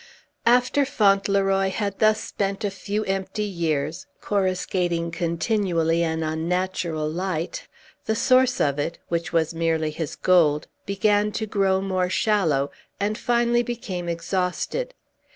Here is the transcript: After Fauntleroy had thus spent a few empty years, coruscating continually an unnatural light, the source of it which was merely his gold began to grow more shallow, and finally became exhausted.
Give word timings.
After 0.47 0.83
Fauntleroy 0.83 1.69
had 1.69 1.99
thus 1.99 2.19
spent 2.19 2.63
a 2.63 2.71
few 2.71 3.03
empty 3.05 3.43
years, 3.43 4.07
coruscating 4.19 5.11
continually 5.11 6.01
an 6.01 6.23
unnatural 6.23 7.07
light, 7.07 7.67
the 8.05 8.15
source 8.15 8.59
of 8.59 8.79
it 8.79 8.97
which 9.09 9.31
was 9.31 9.53
merely 9.53 9.91
his 9.91 10.15
gold 10.15 10.67
began 10.87 11.31
to 11.33 11.45
grow 11.45 11.81
more 11.81 12.09
shallow, 12.09 12.71
and 12.99 13.15
finally 13.15 13.61
became 13.61 14.09
exhausted. 14.09 14.95